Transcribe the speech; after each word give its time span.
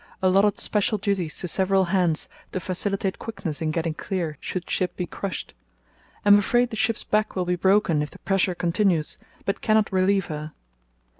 Allotted 0.23 0.57
special 0.57 0.97
duties 0.97 1.37
to 1.37 1.47
several 1.47 1.85
hands 1.85 2.27
to 2.53 2.59
facilitate 2.59 3.19
quickness 3.19 3.61
in 3.61 3.69
getting 3.69 3.93
clear 3.93 4.35
should 4.41 4.67
ship 4.67 4.95
be 4.95 5.05
crushed. 5.05 5.53
Am 6.25 6.39
afraid 6.39 6.71
the 6.71 6.75
ship's 6.75 7.03
back 7.03 7.35
will 7.35 7.45
be 7.45 7.55
broken 7.55 8.01
if 8.01 8.09
the 8.09 8.17
pressure 8.17 8.55
continues, 8.55 9.19
but 9.45 9.61
cannot 9.61 9.93
relieve 9.93 10.25
her. 10.25 10.53